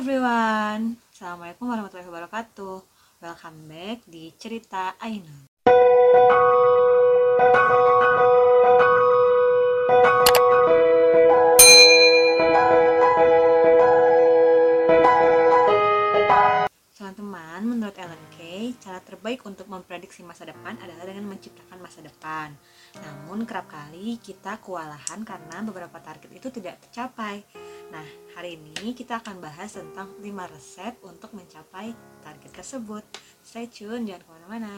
[0.00, 2.76] everyone, Assalamualaikum warahmatullahi wabarakatuh
[3.20, 5.44] Welcome back di Cerita Aina
[16.96, 22.56] Teman-teman, menurut Ellen Key, cara terbaik untuk memprediksi masa depan adalah dengan menciptakan masa depan.
[22.96, 27.44] Namun, kerap kali kita kewalahan karena beberapa target itu tidak tercapai.
[27.90, 28.06] Nah,
[28.38, 30.22] hari ini kita akan bahas tentang 5
[30.54, 31.90] resep untuk mencapai
[32.22, 33.02] target tersebut.
[33.42, 34.74] Stay tune, jangan ke mana-mana.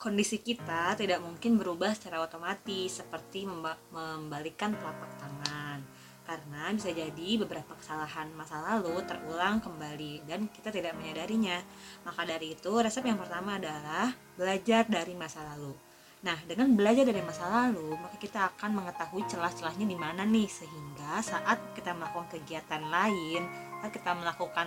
[0.00, 3.44] Kondisi kita tidak mungkin berubah secara otomatis seperti
[3.92, 5.82] membalikkan telapak tangan
[6.28, 11.56] karena bisa jadi beberapa kesalahan masa lalu terulang kembali dan kita tidak menyadarinya.
[12.04, 15.87] Maka dari itu, resep yang pertama adalah belajar dari masa lalu.
[16.18, 21.22] Nah, dengan belajar dari masa lalu, maka kita akan mengetahui celah-celahnya di mana nih sehingga
[21.22, 23.46] saat kita melakukan kegiatan lain,
[23.78, 24.66] saat kita melakukan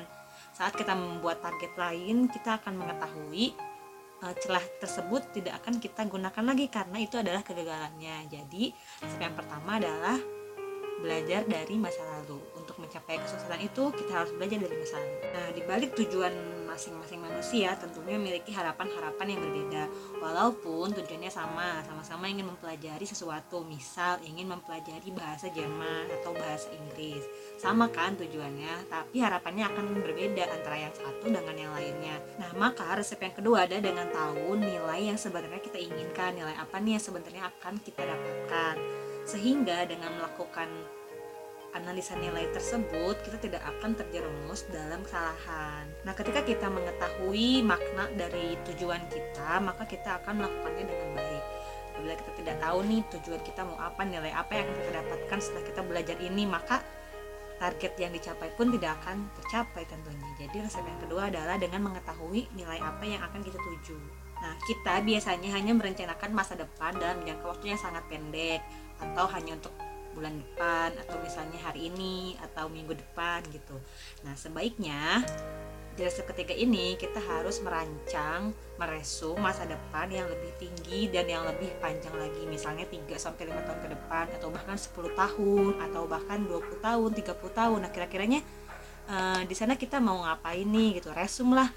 [0.51, 3.55] saat kita membuat target lain, kita akan mengetahui
[4.23, 8.31] uh, celah tersebut tidak akan kita gunakan lagi karena itu adalah kegagalannya.
[8.31, 8.71] Jadi,
[9.03, 10.19] resep yang pertama adalah
[11.01, 12.39] belajar dari masa lalu.
[12.55, 15.17] Untuk mencapai kesuksesan itu, kita harus belajar dari masa lalu.
[15.33, 16.33] Nah, dibalik tujuan
[16.71, 19.83] masing-masing manusia tentunya memiliki harapan-harapan yang berbeda.
[20.23, 27.27] Walaupun tujuannya sama, sama-sama ingin mempelajari sesuatu, misal ingin mempelajari bahasa Jerman atau bahasa Inggris.
[27.59, 32.15] Sama kan tujuannya, tapi harapannya akan berbeda antara yang satu dengan yang lainnya.
[32.39, 36.79] Nah, maka resep yang kedua ada dengan tahu nilai yang sebenarnya kita inginkan, nilai apa
[36.79, 38.75] nih yang sebenarnya akan kita dapatkan
[39.21, 40.67] sehingga dengan melakukan
[41.71, 45.87] analisa nilai tersebut kita tidak akan terjerumus dalam kesalahan.
[46.03, 51.43] Nah, ketika kita mengetahui makna dari tujuan kita, maka kita akan melakukannya dengan baik.
[51.91, 55.37] Apabila kita tidak tahu nih tujuan kita mau apa, nilai apa yang akan kita dapatkan
[55.39, 56.77] setelah kita belajar ini, maka
[57.61, 60.29] target yang dicapai pun tidak akan tercapai tentunya.
[60.41, 63.97] Jadi resep yang kedua adalah dengan mengetahui nilai apa yang akan kita tuju.
[64.41, 68.65] Nah, kita biasanya hanya merencanakan masa depan dalam jangka waktu yang sangat pendek
[68.97, 69.73] atau hanya untuk
[70.11, 73.75] bulan depan atau misalnya hari ini atau minggu depan gitu.
[74.27, 75.23] Nah, sebaiknya
[75.91, 81.43] di resep ketiga ini kita harus merancang, meresum masa depan yang lebih tinggi dan yang
[81.43, 82.47] lebih panjang lagi.
[82.47, 87.09] Misalnya 3 sampai 5 tahun ke depan atau bahkan 10 tahun atau bahkan 20 tahun,
[87.11, 87.79] 30 tahun.
[87.83, 88.39] Nah, kira-kiranya
[89.11, 91.11] uh, di sana kita mau ngapain nih gitu.
[91.11, 91.67] Resum lah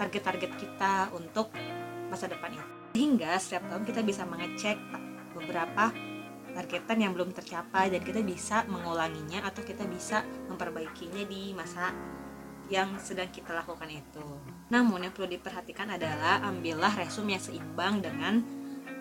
[0.00, 1.52] target-target kita untuk
[2.08, 2.64] masa depan itu.
[2.96, 4.80] Sehingga setiap tahun kita bisa mengecek
[5.36, 6.09] beberapa
[6.54, 11.94] targetan yang belum tercapai dan kita bisa mengulanginya atau kita bisa memperbaikinya di masa
[12.70, 14.26] yang sedang kita lakukan itu.
[14.70, 18.42] Namun yang perlu diperhatikan adalah ambillah resume yang seimbang dengan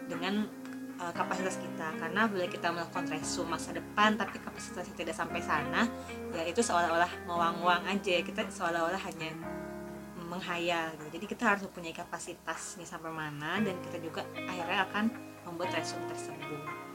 [0.09, 0.49] dengan
[0.97, 5.85] uh, kapasitas kita karena bila kita melakukan resume masa depan tapi kapasitasnya tidak sampai sana
[6.33, 9.31] ya itu seolah-olah mewang-wang aja kita seolah-olah hanya
[10.29, 11.17] menghayal gitu.
[11.17, 15.05] jadi kita harus mempunyai kapasitasnya sampai mana dan kita juga akhirnya akan
[15.45, 16.88] membuat resume tersebut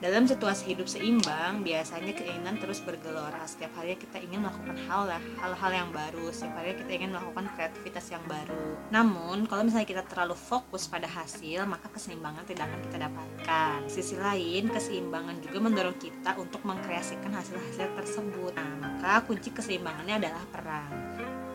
[0.00, 3.44] dalam situasi hidup seimbang, biasanya keinginan terus bergelora.
[3.44, 6.32] Setiap hari kita ingin melakukan hal-hal yang baru.
[6.32, 8.80] Setiap hari kita ingin melakukan kreativitas yang baru.
[8.88, 13.78] Namun, kalau misalnya kita terlalu fokus pada hasil, maka keseimbangan tidak akan kita dapatkan.
[13.92, 18.56] Sisi lain, keseimbangan juga mendorong kita untuk mengkreasikan hasil-hasil tersebut.
[18.56, 20.92] Nah, maka kunci keseimbangannya adalah peran.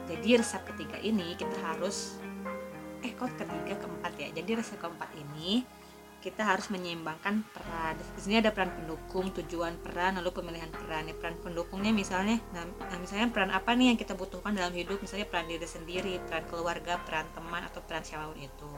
[0.05, 2.21] Jadi resep ketiga ini kita harus
[3.01, 4.29] eh kok ketiga keempat ya.
[4.37, 5.65] Jadi resep keempat ini
[6.25, 7.93] kita harus menyeimbangkan peran.
[8.17, 11.05] Di sini ada peran pendukung, tujuan peran, lalu pemilihan peran.
[11.05, 14.97] Ya, peran pendukungnya misalnya, nah, nah misalnya peran apa nih yang kita butuhkan dalam hidup?
[14.97, 18.71] Misalnya peran diri sendiri, peran keluarga, peran teman atau peran siapa pun itu.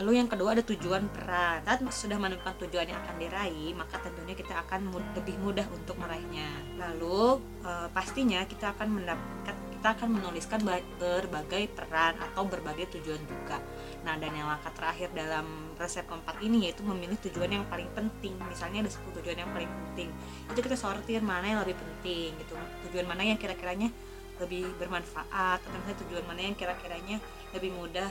[0.00, 1.60] Lalu yang kedua ada tujuan peran.
[1.68, 6.00] Saat sudah menemukan tujuan yang akan diraih, maka tentunya kita akan mud lebih mudah untuk
[6.00, 6.50] meraihnya.
[6.80, 9.54] Lalu e, pastinya kita akan mendapatkan
[9.84, 10.64] kita akan menuliskan
[10.96, 13.60] berbagai peran atau berbagai tujuan juga.
[14.00, 18.32] Nah, dan yang langkah terakhir dalam resep keempat ini yaitu memilih tujuan yang paling penting.
[18.48, 20.08] Misalnya ada 10 tujuan yang paling penting.
[20.48, 22.56] Itu kita sortir mana yang lebih penting gitu.
[22.88, 23.92] Tujuan mana yang kira-kiranya
[24.40, 27.20] lebih bermanfaat atau misalnya tujuan mana yang kira-kiranya
[27.52, 28.08] lebih mudah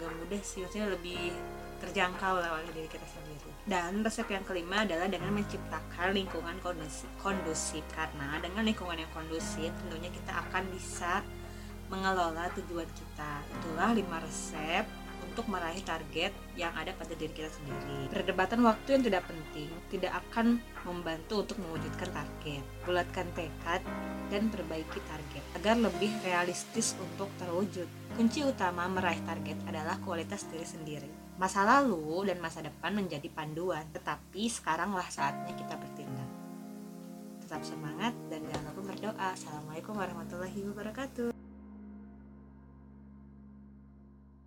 [0.00, 1.30] gak mudah sih maksudnya lebih
[1.84, 3.50] terjangkau lah oleh diri kita sendiri.
[3.64, 7.84] Dan resep yang kelima adalah dengan menciptakan lingkungan kondusif, kondusif.
[7.92, 11.20] Karena dengan lingkungan yang kondusif tentunya kita akan bisa
[11.92, 13.32] mengelola tujuan kita.
[13.60, 14.84] Itulah lima resep
[15.34, 18.06] untuk meraih target yang ada pada diri kita sendiri.
[18.14, 22.62] Perdebatan waktu yang tidak penting tidak akan membantu untuk mewujudkan target.
[22.86, 23.82] Bulatkan tekad
[24.30, 27.90] dan perbaiki target agar lebih realistis untuk terwujud.
[28.14, 31.10] Kunci utama meraih target adalah kualitas diri sendiri.
[31.34, 36.30] Masa lalu dan masa depan menjadi panduan, tetapi sekaranglah saatnya kita bertindak.
[37.42, 39.34] Tetap semangat dan jangan lupa berdoa.
[39.34, 41.33] Assalamualaikum warahmatullahi wabarakatuh.